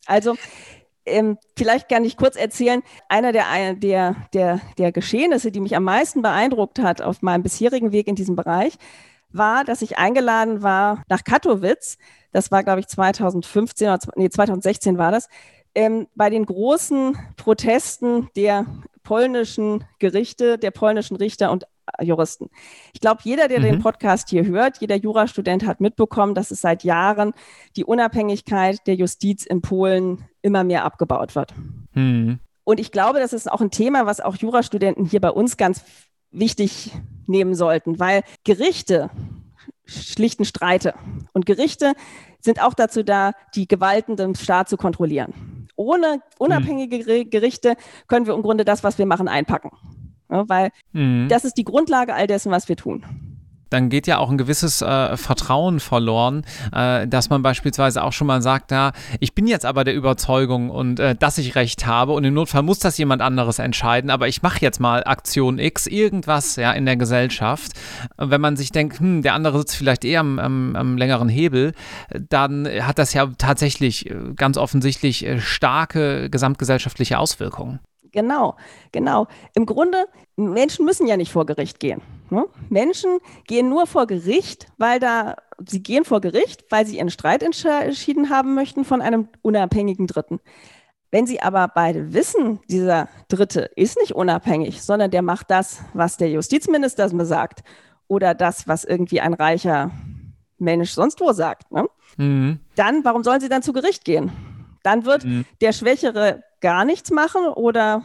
[0.04, 0.36] Also
[1.06, 5.84] ähm, vielleicht kann ich kurz erzählen, einer der, der, der, der Geschehnisse, die mich am
[5.84, 8.74] meisten beeindruckt hat auf meinem bisherigen Weg in diesem Bereich,
[9.32, 11.98] war, dass ich eingeladen war nach Katowice
[12.32, 15.28] das war, glaube ich, 2015 oder nee, 2016 war das,
[15.74, 18.66] ähm, bei den großen Protesten der
[19.02, 21.64] polnischen Gerichte, der polnischen Richter und
[21.98, 22.50] äh, Juristen.
[22.92, 23.64] Ich glaube, jeder, der mhm.
[23.64, 27.32] den Podcast hier hört, jeder Jurastudent hat mitbekommen, dass es seit Jahren
[27.76, 31.54] die Unabhängigkeit der Justiz in Polen immer mehr abgebaut wird.
[31.94, 32.40] Mhm.
[32.64, 35.82] Und ich glaube, das ist auch ein Thema, was auch Jurastudenten hier bei uns ganz
[36.30, 36.92] wichtig
[37.26, 39.10] nehmen sollten, weil Gerichte
[39.86, 40.94] schlichten Streite.
[41.32, 41.94] Und Gerichte
[42.40, 45.68] sind auch dazu da, die Gewalten des Staats zu kontrollieren.
[45.76, 47.74] Ohne unabhängige Gerichte
[48.06, 49.70] können wir im Grunde das, was wir machen, einpacken.
[50.30, 51.26] Ja, weil mhm.
[51.28, 53.29] das ist die Grundlage all dessen, was wir tun
[53.70, 58.26] dann geht ja auch ein gewisses äh, Vertrauen verloren, äh, dass man beispielsweise auch schon
[58.26, 62.12] mal sagt, ja, ich bin jetzt aber der Überzeugung und äh, dass ich recht habe
[62.12, 65.86] und im Notfall muss das jemand anderes entscheiden, aber ich mache jetzt mal Aktion X,
[65.86, 67.72] irgendwas ja in der Gesellschaft.
[68.16, 71.72] Wenn man sich denkt, hm, der andere sitzt vielleicht eher am, am, am längeren Hebel,
[72.28, 77.80] dann hat das ja tatsächlich äh, ganz offensichtlich äh, starke gesamtgesellschaftliche Auswirkungen.
[78.12, 78.56] Genau,
[78.92, 79.28] genau.
[79.54, 80.06] Im Grunde,
[80.36, 82.00] Menschen müssen ja nicht vor Gericht gehen.
[82.30, 82.46] Ne?
[82.68, 87.42] Menschen gehen nur vor Gericht, weil da, sie gehen vor Gericht, weil sie ihren Streit
[87.42, 90.40] entschieden haben möchten von einem unabhängigen Dritten.
[91.10, 96.16] Wenn sie aber beide wissen, dieser Dritte ist nicht unabhängig, sondern der macht das, was
[96.16, 97.62] der Justizminister sagt
[98.06, 99.90] oder das, was irgendwie ein reicher
[100.58, 101.86] Mensch sonst wo sagt, ne?
[102.16, 102.60] mhm.
[102.76, 104.30] dann warum sollen sie dann zu Gericht gehen?
[104.82, 105.44] Dann wird mhm.
[105.60, 108.02] der Schwächere gar nichts machen oder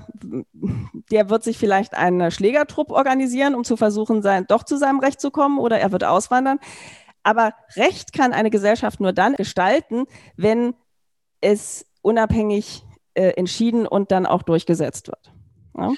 [1.11, 5.19] der wird sich vielleicht einen Schlägertrupp organisieren, um zu versuchen, sein, doch zu seinem Recht
[5.19, 6.59] zu kommen oder er wird auswandern.
[7.23, 10.05] Aber Recht kann eine Gesellschaft nur dann gestalten,
[10.37, 10.75] wenn
[11.41, 12.83] es unabhängig
[13.15, 15.33] äh, entschieden und dann auch durchgesetzt wird.
[15.77, 15.93] Ja?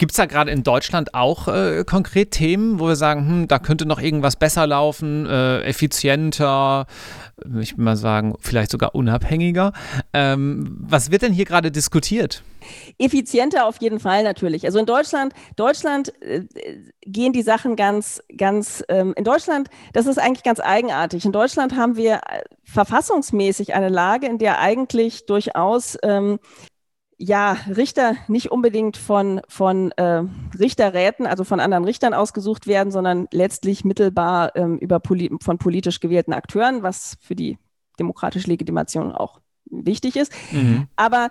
[0.00, 3.58] Gibt es da gerade in Deutschland auch äh, konkret Themen, wo wir sagen, hm, da
[3.58, 6.86] könnte noch irgendwas besser laufen, äh, effizienter,
[7.60, 9.74] ich will mal sagen, vielleicht sogar unabhängiger?
[10.14, 12.42] Ähm, was wird denn hier gerade diskutiert?
[12.96, 14.64] Effizienter auf jeden Fall natürlich.
[14.64, 16.44] Also in Deutschland, Deutschland äh,
[17.02, 21.26] gehen die Sachen ganz, ganz, ähm, in Deutschland, das ist eigentlich ganz eigenartig.
[21.26, 26.38] In Deutschland haben wir äh, verfassungsmäßig eine Lage, in der eigentlich durchaus ähm,
[27.22, 30.22] ja, Richter nicht unbedingt von, von äh,
[30.58, 36.00] Richterräten, also von anderen Richtern ausgesucht werden, sondern letztlich mittelbar ähm, über poli von politisch
[36.00, 37.58] gewählten Akteuren, was für die
[37.98, 40.32] demokratische Legitimation auch wichtig ist.
[40.50, 40.88] Mhm.
[40.96, 41.30] Aber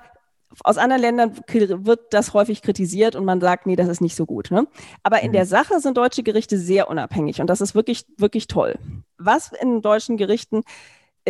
[0.64, 4.28] aus anderen Ländern wird das häufig kritisiert und man sagt, nee, das ist nicht so
[4.28, 4.52] gut.
[4.52, 4.68] Ne?
[5.02, 5.34] Aber in mhm.
[5.34, 8.78] der Sache sind deutsche Gerichte sehr unabhängig und das ist wirklich, wirklich toll.
[9.18, 10.62] Was in deutschen Gerichten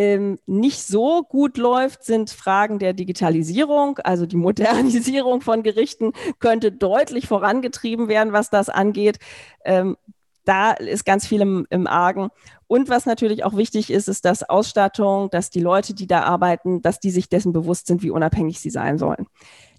[0.00, 3.98] ähm, nicht so gut läuft, sind Fragen der Digitalisierung.
[3.98, 9.18] Also die Modernisierung von Gerichten könnte deutlich vorangetrieben werden, was das angeht.
[9.62, 9.98] Ähm,
[10.46, 12.30] da ist ganz viel im, im Argen.
[12.66, 16.80] Und was natürlich auch wichtig ist, ist, dass Ausstattung, dass die Leute, die da arbeiten,
[16.80, 19.26] dass die sich dessen bewusst sind, wie unabhängig sie sein sollen.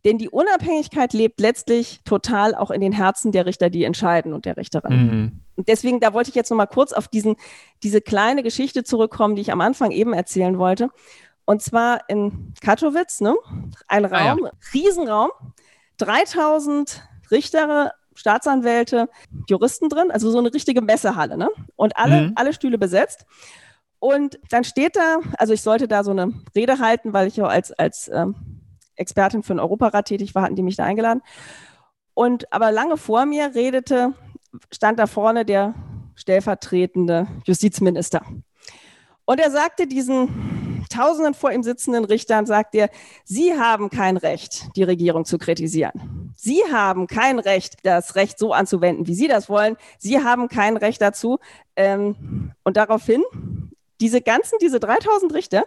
[0.04, 4.46] Denn die Unabhängigkeit lebt letztlich total auch in den Herzen der Richter, die entscheiden und
[4.46, 4.94] der Richterin.
[4.94, 5.32] Mhm.
[5.56, 7.36] Und deswegen, da wollte ich jetzt nochmal kurz auf diesen,
[7.84, 10.90] diese kleine Geschichte zurückkommen, die ich am Anfang eben erzählen wollte.
[11.46, 13.36] Und zwar in Katowice, ne?
[13.88, 14.52] ein Raum, ah, ja.
[14.74, 15.30] Riesenraum,
[15.98, 19.10] 3000 Richter, Staatsanwälte,
[19.48, 21.50] Juristen drin, also so eine richtige Messehalle, ne?
[21.76, 22.32] Und alle, mhm.
[22.36, 23.26] alle Stühle besetzt.
[24.00, 27.46] Und dann steht da, also ich sollte da so eine Rede halten, weil ich ja
[27.46, 28.36] als, als ähm,
[29.02, 31.22] Expertin für den Europarat tätig war, hatten die mich da eingeladen.
[32.14, 34.14] Und aber lange vor mir redete,
[34.72, 35.74] stand da vorne der
[36.16, 38.22] stellvertretende Justizminister.
[39.26, 42.90] Und er sagte diesen, tausenden vor ihm sitzenden Richtern sagt er,
[43.24, 46.34] Sie haben kein Recht, die Regierung zu kritisieren.
[46.36, 49.78] Sie haben kein Recht, das Recht so anzuwenden, wie Sie das wollen.
[49.98, 51.40] Sie haben kein Recht dazu.
[51.76, 53.22] Ähm, und daraufhin
[54.02, 55.64] diese ganzen, diese 3000 Richter,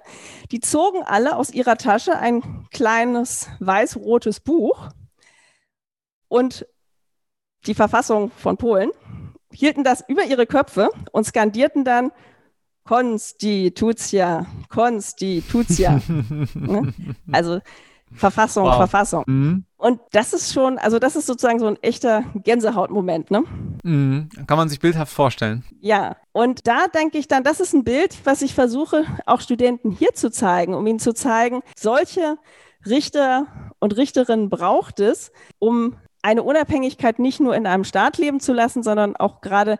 [0.50, 4.90] die zogen alle aus ihrer Tasche ein kleines weiß-rotes Buch
[6.28, 6.66] und
[7.66, 8.90] die Verfassung von Polen,
[9.52, 12.10] hielten das über ihre Köpfe und skandierten dann
[12.84, 16.02] Konstitutia, Konstitutia.
[16.54, 16.92] ne?
[17.32, 17.60] Also
[18.12, 18.76] Verfassung, wow.
[18.76, 19.24] Verfassung.
[19.26, 19.64] Mhm.
[19.76, 23.44] Und das ist schon, also das ist sozusagen so ein echter Gänsehautmoment, ne?
[23.84, 24.30] Mhm.
[24.46, 25.62] Kann man sich bildhaft vorstellen.
[25.80, 29.90] Ja, und da denke ich dann, das ist ein Bild, was ich versuche, auch Studenten
[29.90, 32.38] hier zu zeigen, um ihnen zu zeigen, solche
[32.86, 33.46] Richter
[33.78, 38.82] und Richterinnen braucht es, um eine Unabhängigkeit nicht nur in einem Staat leben zu lassen,
[38.82, 39.78] sondern auch gerade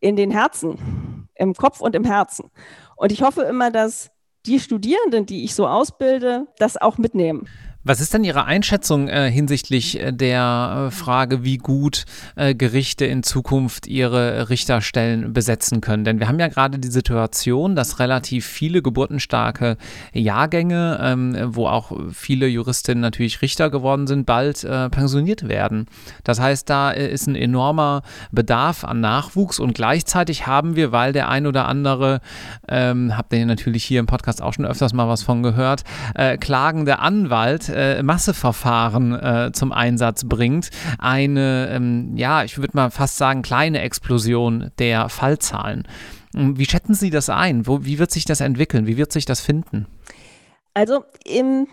[0.00, 2.50] in den Herzen, im Kopf und im Herzen.
[2.96, 4.10] Und ich hoffe immer, dass
[4.46, 7.48] die Studierenden, die ich so ausbilde, das auch mitnehmen.
[7.86, 13.04] Was ist denn Ihre Einschätzung äh, hinsichtlich äh, der äh, Frage, wie gut äh, Gerichte
[13.04, 16.02] in Zukunft ihre Richterstellen besetzen können?
[16.02, 19.76] Denn wir haben ja gerade die Situation, dass relativ viele geburtenstarke
[20.14, 25.84] Jahrgänge, ähm, wo auch viele Juristinnen natürlich Richter geworden sind, bald äh, pensioniert werden.
[26.22, 28.00] Das heißt, da äh, ist ein enormer
[28.32, 32.22] Bedarf an Nachwuchs und gleichzeitig haben wir, weil der ein oder andere,
[32.66, 35.84] ähm, habt ihr natürlich hier im Podcast auch schon öfters mal was von gehört,
[36.40, 43.16] klagende Anwalt, äh, Masseverfahren äh, zum Einsatz bringt, eine, ähm, ja, ich würde mal fast
[43.18, 45.86] sagen, kleine Explosion der Fallzahlen.
[46.34, 47.66] Ähm, wie schätzen Sie das ein?
[47.66, 48.86] Wo, wie wird sich das entwickeln?
[48.86, 49.86] Wie wird sich das finden?
[50.74, 51.68] Also im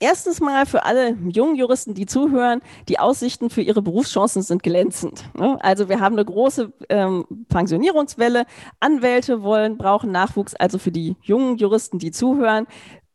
[0.00, 5.24] Erstens mal für alle jungen Juristen, die zuhören, die Aussichten für ihre Berufschancen sind glänzend.
[5.34, 5.56] Ne?
[5.62, 8.44] Also wir haben eine große ähm, Pensionierungswelle.
[8.80, 10.54] Anwälte wollen, brauchen Nachwuchs.
[10.56, 12.66] Also für die jungen Juristen, die zuhören,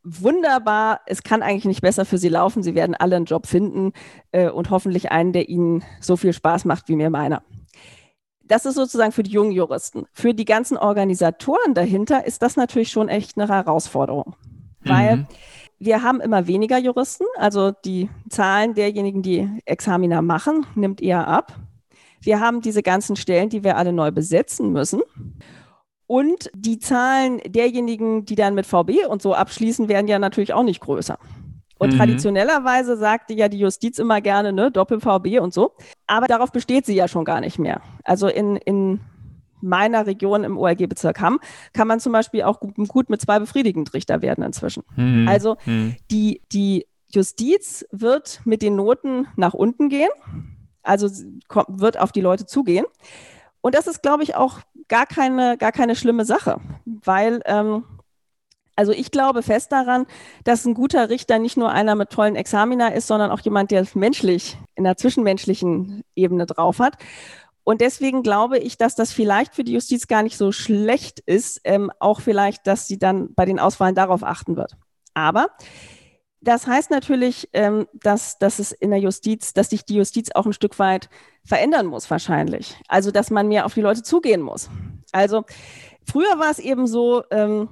[0.04, 1.02] wunderbar.
[1.06, 2.64] Es kann eigentlich nicht besser für Sie laufen.
[2.64, 3.94] Sie werden alle einen Job finden
[4.32, 7.44] äh, und hoffentlich einen, der Ihnen so viel Spaß macht wie mir meiner.
[8.44, 10.06] Das ist sozusagen für die jungen Juristen.
[10.12, 14.36] Für die ganzen Organisatoren dahinter ist das natürlich schon echt eine Herausforderung,
[14.82, 14.90] mhm.
[14.90, 15.28] weil
[15.78, 17.26] wir haben immer weniger Juristen.
[17.38, 21.56] Also die Zahlen derjenigen, die Examina machen, nimmt eher ab.
[22.22, 25.02] Wir haben diese ganzen Stellen, die wir alle neu besetzen müssen.
[26.10, 30.64] Und die Zahlen derjenigen, die dann mit VB und so abschließen, werden ja natürlich auch
[30.64, 31.20] nicht größer.
[31.78, 31.98] Und mhm.
[31.98, 35.76] traditionellerweise sagte ja die Justiz immer gerne, ne, Doppel-VB und so.
[36.08, 37.84] Aber darauf besteht sie ja schon gar nicht mehr.
[38.04, 39.02] Also in, in
[39.62, 41.40] meiner Region im OLG-Bezirk Hamm
[41.74, 44.82] kann man zum Beispiel auch gut, gut mit zwei befriedigend Richter werden inzwischen.
[44.96, 45.28] Mhm.
[45.28, 45.96] Also mhm.
[46.10, 50.10] Die, die Justiz wird mit den Noten nach unten gehen,
[50.82, 51.08] also
[51.68, 52.86] wird auf die Leute zugehen.
[53.62, 57.84] Und das ist, glaube ich, auch gar keine, gar keine schlimme Sache, weil ähm,
[58.80, 60.06] also ich glaube fest daran,
[60.46, 63.86] dass ein guter Richter nicht nur einer mit tollen Examina ist, sondern auch jemand, der
[63.94, 66.96] menschlich in der zwischenmenschlichen Ebene drauf hat.
[67.66, 71.60] Und deswegen glaube ich, dass das vielleicht für die Justiz gar nicht so schlecht ist,
[71.66, 74.78] ähm, auch vielleicht, dass sie dann bei den Auswahlen darauf achten wird.
[75.14, 75.50] Aber
[76.42, 80.46] das heißt natürlich, ähm, dass, dass es in der Justiz, dass sich die Justiz auch
[80.46, 81.10] ein Stück weit
[81.50, 82.78] verändern muss, wahrscheinlich.
[82.88, 84.70] Also, dass man mehr auf die Leute zugehen muss.
[85.12, 85.44] Also,
[86.06, 87.68] früher war es eben so, ähm,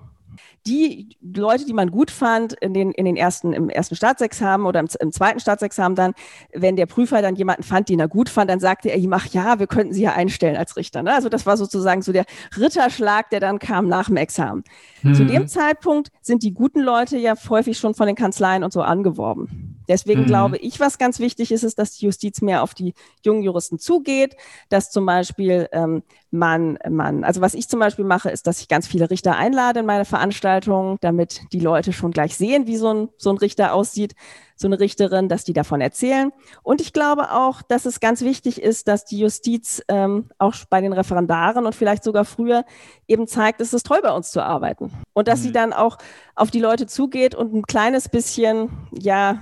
[0.66, 4.80] die Leute, die man gut fand in den, in den ersten, im ersten Staatsexamen oder
[4.82, 6.14] im, im, zweiten Staatsexamen dann,
[6.54, 9.28] wenn der Prüfer dann jemanden fand, den er gut fand, dann sagte er ihm, ach
[9.28, 11.04] ja, wir könnten sie ja einstellen als Richter.
[11.04, 11.14] Ne?
[11.14, 12.26] Also das war sozusagen so der
[12.58, 14.64] Ritterschlag, der dann kam nach dem Examen.
[15.04, 15.14] Mhm.
[15.14, 18.82] Zu dem Zeitpunkt sind die guten Leute ja häufig schon von den Kanzleien und so
[18.82, 19.67] angeworben.
[19.88, 20.26] Deswegen mhm.
[20.28, 23.80] glaube ich, was ganz wichtig ist, ist, dass die Justiz mehr auf die jungen Juristen
[23.80, 24.36] zugeht,
[24.70, 28.68] dass zum Beispiel ähm, man, man, also was ich zum Beispiel mache, ist, dass ich
[28.68, 32.94] ganz viele Richter einlade in meine Veranstaltungen, damit die Leute schon gleich sehen, wie so
[32.94, 34.16] ein, so ein Richter aussieht,
[34.58, 36.32] so eine Richterin, dass die davon erzählen.
[36.64, 40.82] Und ich glaube auch, dass es ganz wichtig ist, dass die Justiz ähm, auch bei
[40.82, 42.66] den Referendaren und vielleicht sogar früher
[43.08, 44.92] eben zeigt, es ist toll bei uns zu arbeiten.
[45.14, 45.44] Und dass mhm.
[45.44, 45.98] sie dann auch
[46.36, 49.40] auf die Leute zugeht und ein kleines bisschen, ja,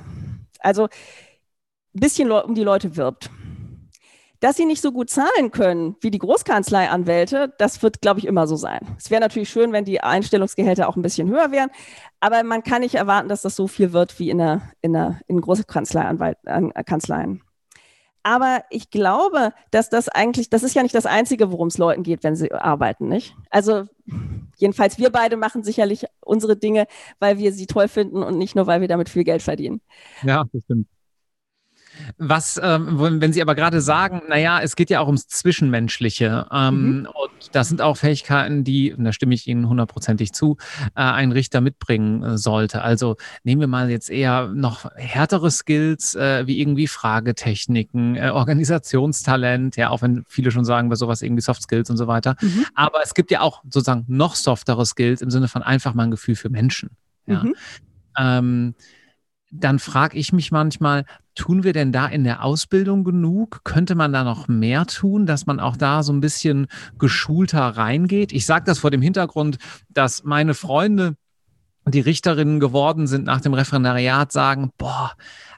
[0.60, 3.30] also ein bisschen um die Leute wirbt.
[4.42, 8.48] Dass sie nicht so gut zahlen können wie die Großkanzleianwälte, das wird, glaube ich, immer
[8.48, 8.82] so sein.
[8.98, 11.70] Es wäre natürlich schön, wenn die Einstellungsgehälter auch ein bisschen höher wären,
[12.20, 15.22] aber man kann nicht erwarten, dass das so viel wird wie in, der, in, der,
[15.28, 16.20] in Großkanzleien.
[18.26, 22.02] Aber ich glaube, dass das eigentlich, das ist ja nicht das Einzige, worum es Leuten
[22.02, 23.36] geht, wenn sie arbeiten, nicht?
[23.52, 23.84] Also
[24.58, 26.88] jedenfalls wir beide machen sicherlich unsere Dinge,
[27.20, 29.80] weil wir sie toll finden und nicht nur, weil wir damit viel Geld verdienen.
[30.24, 30.88] Ja, das stimmt.
[32.18, 36.48] Was, ähm, wenn Sie aber gerade sagen, naja, es geht ja auch ums Zwischenmenschliche.
[36.52, 37.06] Ähm, mhm.
[37.08, 40.58] Und das sind auch Fähigkeiten, die, und da stimme ich Ihnen hundertprozentig zu,
[40.96, 42.82] äh, ein Richter mitbringen äh, sollte.
[42.82, 49.76] Also nehmen wir mal jetzt eher noch härtere Skills, äh, wie irgendwie Fragetechniken, äh, Organisationstalent,
[49.76, 52.36] ja, auch wenn viele schon sagen, bei sowas irgendwie Soft Skills und so weiter.
[52.42, 52.66] Mhm.
[52.76, 56.12] Aber es gibt ja auch sozusagen noch softere Skills im Sinne von einfach mal ein
[56.12, 56.92] Gefühl für Menschen.
[57.26, 57.44] Ja.
[57.44, 57.56] Mhm.
[58.18, 58.76] Ähm,
[59.60, 63.62] dann frage ich mich manchmal, tun wir denn da in der Ausbildung genug?
[63.64, 68.32] Könnte man da noch mehr tun, dass man auch da so ein bisschen geschulter reingeht?
[68.32, 69.58] Ich sage das vor dem Hintergrund,
[69.90, 71.16] dass meine Freunde,
[71.88, 75.12] die Richterinnen geworden sind nach dem Referendariat, sagen, boah,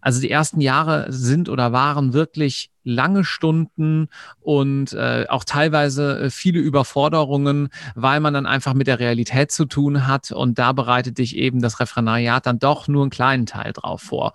[0.07, 4.07] also die ersten Jahre sind oder waren wirklich lange Stunden
[4.39, 9.65] und äh, auch teilweise äh, viele Überforderungen, weil man dann einfach mit der Realität zu
[9.65, 13.73] tun hat und da bereitet dich eben das Referendariat dann doch nur einen kleinen Teil
[13.73, 14.31] drauf vor.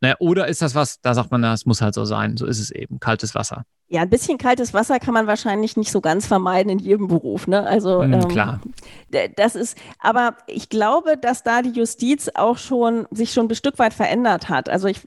[0.00, 2.60] Naja, oder ist das was, da sagt man, es muss halt so sein, so ist
[2.60, 3.64] es eben, kaltes Wasser.
[3.88, 7.46] Ja, ein bisschen kaltes Wasser kann man wahrscheinlich nicht so ganz vermeiden in jedem Beruf.
[7.46, 7.66] Ne?
[7.66, 8.60] Also mhm, ähm, klar.
[9.36, 13.78] Das ist, aber ich glaube, dass da die Justiz auch schon sich schon ein Stück
[13.78, 14.68] weit verändert hat.
[14.68, 15.00] Also ich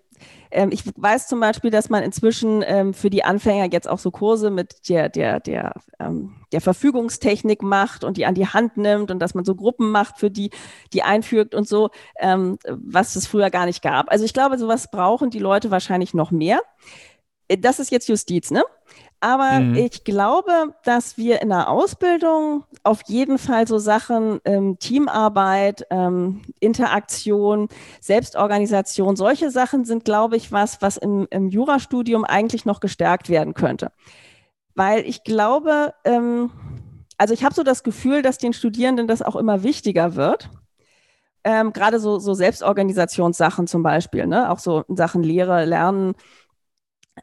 [0.72, 4.50] ich weiß zum Beispiel, dass man inzwischen ähm, für die Anfänger jetzt auch so Kurse
[4.50, 9.20] mit der, der, der, ähm, der Verfügungstechnik macht und die an die Hand nimmt und
[9.20, 10.52] dass man so Gruppen macht, für die,
[10.94, 14.12] die einfügt und so, ähm, was es früher gar nicht gab.
[14.12, 16.62] Also ich glaube, sowas brauchen die Leute wahrscheinlich noch mehr.
[17.48, 18.64] Äh, das ist jetzt Justiz, ne?
[19.24, 19.76] Aber mhm.
[19.76, 26.42] ich glaube, dass wir in der Ausbildung auf jeden Fall so Sachen ähm, Teamarbeit, ähm,
[26.60, 33.30] Interaktion, Selbstorganisation, solche Sachen sind, glaube ich, was, was im, im Jurastudium eigentlich noch gestärkt
[33.30, 33.92] werden könnte.
[34.74, 36.50] Weil ich glaube, ähm,
[37.20, 40.50] also ich habe so das Gefühl, dass den Studierenden das auch immer wichtiger wird.
[41.44, 44.50] Ähm, Gerade so, so Selbstorganisationssachen zum Beispiel, ne?
[44.50, 46.16] auch so Sachen Lehre, Lernen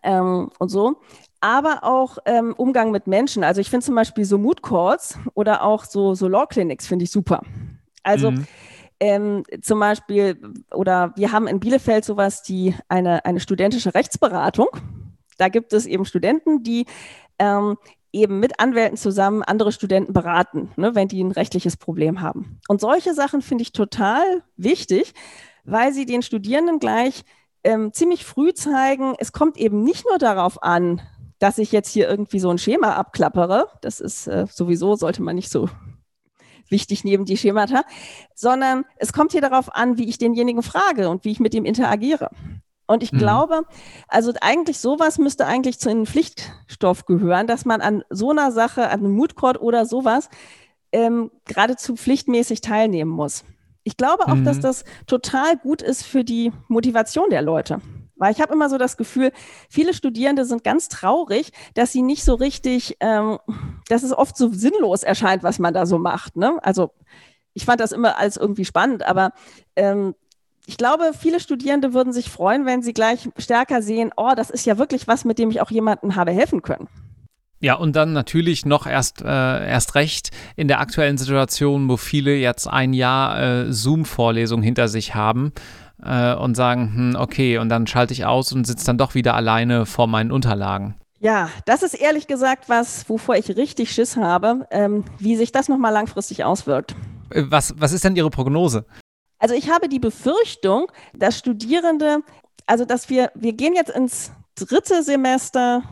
[0.04, 1.00] ähm, und so
[1.40, 3.44] aber auch ähm, Umgang mit Menschen.
[3.44, 7.04] Also ich finde zum Beispiel so Mood Calls oder auch so, so Law Clinics finde
[7.04, 7.42] ich super.
[8.02, 8.46] Also mhm.
[9.00, 10.40] ähm, zum Beispiel,
[10.72, 14.68] oder wir haben in Bielefeld sowas, die eine, eine studentische Rechtsberatung.
[15.36, 16.86] Da gibt es eben Studenten, die
[17.38, 17.76] ähm,
[18.12, 22.58] eben mit Anwälten zusammen andere Studenten beraten, ne, wenn die ein rechtliches Problem haben.
[22.68, 25.12] Und solche Sachen finde ich total wichtig,
[25.64, 27.24] weil sie den Studierenden gleich
[27.64, 31.02] ähm, ziemlich früh zeigen, es kommt eben nicht nur darauf an,
[31.38, 33.68] dass ich jetzt hier irgendwie so ein Schema abklappere.
[33.80, 35.68] Das ist äh, sowieso, sollte man nicht so
[36.68, 37.82] wichtig neben die Schemata,
[38.34, 41.64] sondern es kommt hier darauf an, wie ich denjenigen frage und wie ich mit dem
[41.64, 42.30] interagiere.
[42.86, 43.18] Und ich mhm.
[43.18, 43.62] glaube,
[44.08, 48.88] also eigentlich sowas müsste eigentlich zu einem Pflichtstoff gehören, dass man an so einer Sache,
[48.88, 50.30] an einem Moodcourt oder sowas,
[50.90, 53.44] ähm, geradezu pflichtmäßig teilnehmen muss.
[53.84, 54.44] Ich glaube auch, mhm.
[54.44, 57.80] dass das total gut ist für die Motivation der Leute.
[58.18, 59.32] Weil ich habe immer so das Gefühl,
[59.70, 63.38] viele Studierende sind ganz traurig, dass sie nicht so richtig, ähm,
[63.88, 66.36] dass es oft so sinnlos erscheint, was man da so macht.
[66.36, 66.58] Ne?
[66.62, 66.90] Also
[67.54, 69.32] ich fand das immer als irgendwie spannend, aber
[69.76, 70.14] ähm,
[70.66, 74.66] ich glaube, viele Studierende würden sich freuen, wenn sie gleich stärker sehen, oh, das ist
[74.66, 76.88] ja wirklich was, mit dem ich auch jemanden habe helfen können.
[77.60, 82.36] Ja, und dann natürlich noch erst, äh, erst recht in der aktuellen Situation, wo viele
[82.36, 85.52] jetzt ein Jahr äh, Zoom-Vorlesung hinter sich haben
[86.02, 89.34] äh, und sagen, hm, okay, und dann schalte ich aus und sitze dann doch wieder
[89.34, 90.96] alleine vor meinen Unterlagen.
[91.20, 95.68] Ja, das ist ehrlich gesagt was, wovor ich richtig Schiss habe, ähm, wie sich das
[95.68, 96.94] nochmal langfristig auswirkt.
[97.30, 98.84] Äh, was, was ist denn Ihre Prognose?
[99.38, 102.20] Also ich habe die Befürchtung, dass Studierende,
[102.66, 105.82] also dass wir, wir gehen jetzt ins dritte Semester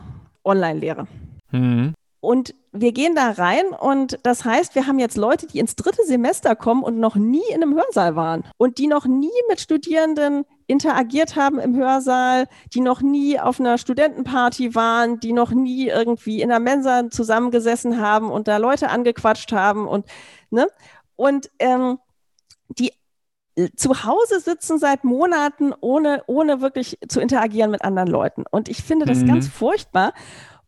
[0.44, 1.06] Online-Lehre.
[1.50, 1.94] Mhm.
[2.26, 6.02] Und wir gehen da rein und das heißt, wir haben jetzt Leute, die ins dritte
[6.04, 10.44] Semester kommen und noch nie in einem Hörsaal waren und die noch nie mit Studierenden
[10.66, 16.42] interagiert haben im Hörsaal, die noch nie auf einer Studentenparty waren, die noch nie irgendwie
[16.42, 20.04] in der Mensa zusammengesessen haben und da Leute angequatscht haben und
[20.50, 20.66] ne
[21.14, 22.00] und ähm,
[22.70, 22.90] die
[23.76, 28.44] zu Hause sitzen seit Monaten, ohne, ohne wirklich zu interagieren mit anderen Leuten.
[28.50, 29.28] Und ich finde das mhm.
[29.28, 30.12] ganz furchtbar.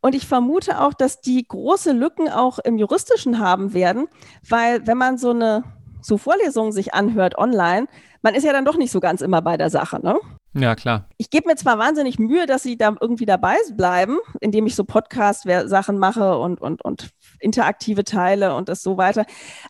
[0.00, 4.06] Und ich vermute auch, dass die große Lücken auch im Juristischen haben werden,
[4.48, 5.64] weil wenn man so eine
[6.00, 7.86] so Vorlesungen sich anhört online,
[8.22, 10.18] man ist ja dann doch nicht so ganz immer bei der Sache, ne?
[10.54, 11.08] Ja, klar.
[11.18, 14.84] Ich gebe mir zwar wahnsinnig Mühe, dass sie da irgendwie dabei bleiben, indem ich so
[14.84, 19.24] Podcast-Sachen mache und, und, und interaktive Teile und das so weiter.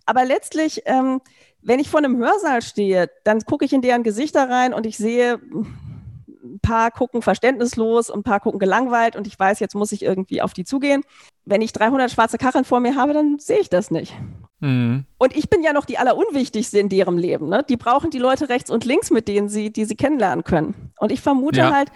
[0.07, 1.21] Aber letztlich, ähm,
[1.63, 4.97] wenn ich vor einem Hörsaal stehe, dann gucke ich in deren Gesichter rein und ich
[4.97, 5.41] sehe,
[6.55, 10.03] ein paar gucken verständnislos und ein paar gucken gelangweilt und ich weiß, jetzt muss ich
[10.03, 11.03] irgendwie auf die zugehen.
[11.45, 14.15] Wenn ich 300 schwarze Kacheln vor mir habe, dann sehe ich das nicht.
[14.61, 15.05] Mhm.
[15.19, 17.49] Und ich bin ja noch die allerunwichtigste in deren Leben.
[17.49, 17.65] Ne?
[17.69, 20.93] Die brauchen die Leute rechts und links, mit denen sie, die sie kennenlernen können.
[20.99, 21.73] Und ich vermute ja.
[21.73, 21.91] halt,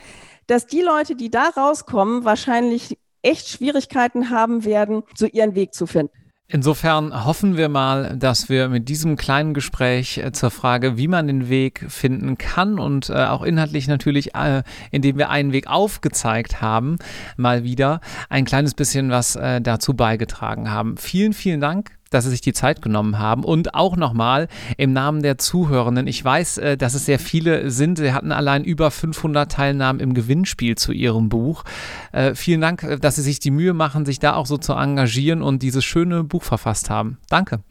[0.46, 5.86] dass die Leute, die da rauskommen, wahrscheinlich echt Schwierigkeiten haben werden, so ihren Weg zu
[5.86, 6.12] finden.
[6.54, 11.26] Insofern hoffen wir mal, dass wir mit diesem kleinen Gespräch äh, zur Frage, wie man
[11.26, 16.60] den Weg finden kann und äh, auch inhaltlich natürlich, äh, indem wir einen Weg aufgezeigt
[16.60, 16.98] haben,
[17.38, 20.98] mal wieder ein kleines bisschen was dazu beigetragen haben.
[20.98, 23.44] Vielen, vielen Dank dass Sie sich die Zeit genommen haben.
[23.44, 27.98] Und auch nochmal im Namen der Zuhörenden, ich weiß, äh, dass es sehr viele sind.
[27.98, 31.64] Sie hatten allein über 500 Teilnahmen im Gewinnspiel zu Ihrem Buch.
[32.12, 34.72] Äh, vielen Dank, äh, dass Sie sich die Mühe machen, sich da auch so zu
[34.74, 37.18] engagieren und dieses schöne Buch verfasst haben.
[37.28, 37.62] Danke.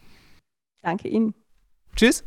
[0.82, 1.34] Danke Ihnen.
[1.96, 2.24] Tschüss.